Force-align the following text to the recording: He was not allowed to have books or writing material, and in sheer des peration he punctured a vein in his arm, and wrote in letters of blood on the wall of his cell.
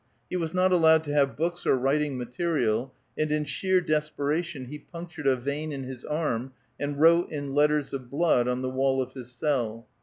He 0.31 0.35
was 0.35 0.51
not 0.51 0.71
allowed 0.71 1.03
to 1.03 1.13
have 1.13 1.35
books 1.37 1.63
or 1.63 1.77
writing 1.77 2.17
material, 2.17 2.91
and 3.15 3.31
in 3.31 3.45
sheer 3.45 3.81
des 3.81 4.09
peration 4.17 4.65
he 4.65 4.79
punctured 4.79 5.27
a 5.27 5.35
vein 5.35 5.71
in 5.71 5.83
his 5.83 6.03
arm, 6.03 6.53
and 6.79 6.99
wrote 6.99 7.29
in 7.29 7.53
letters 7.53 7.93
of 7.93 8.09
blood 8.09 8.47
on 8.47 8.63
the 8.63 8.69
wall 8.71 8.99
of 8.99 9.13
his 9.13 9.31
cell. 9.31 9.85